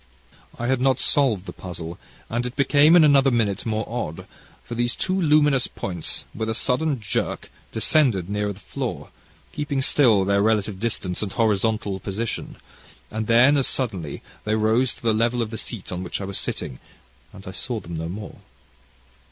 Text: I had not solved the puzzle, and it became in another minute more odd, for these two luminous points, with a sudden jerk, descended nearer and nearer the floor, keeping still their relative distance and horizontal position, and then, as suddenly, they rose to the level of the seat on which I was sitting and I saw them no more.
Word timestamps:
I 0.57 0.65
had 0.65 0.81
not 0.81 0.99
solved 0.99 1.45
the 1.45 1.53
puzzle, 1.53 1.99
and 2.27 2.43
it 2.47 2.55
became 2.55 2.95
in 2.95 3.03
another 3.03 3.29
minute 3.29 3.67
more 3.67 3.85
odd, 3.87 4.25
for 4.63 4.73
these 4.73 4.95
two 4.95 5.13
luminous 5.13 5.67
points, 5.67 6.25
with 6.33 6.49
a 6.49 6.55
sudden 6.55 6.99
jerk, 6.99 7.51
descended 7.71 8.27
nearer 8.27 8.45
and 8.45 8.47
nearer 8.47 8.53
the 8.53 8.59
floor, 8.61 9.09
keeping 9.53 9.79
still 9.83 10.25
their 10.25 10.41
relative 10.41 10.79
distance 10.79 11.21
and 11.21 11.33
horizontal 11.33 11.99
position, 11.99 12.55
and 13.11 13.27
then, 13.27 13.57
as 13.57 13.67
suddenly, 13.67 14.23
they 14.43 14.55
rose 14.55 14.95
to 14.95 15.03
the 15.03 15.13
level 15.13 15.39
of 15.39 15.51
the 15.51 15.55
seat 15.59 15.91
on 15.91 16.01
which 16.01 16.19
I 16.19 16.25
was 16.25 16.39
sitting 16.39 16.79
and 17.31 17.45
I 17.45 17.51
saw 17.51 17.79
them 17.79 17.95
no 17.97 18.09
more. 18.09 18.39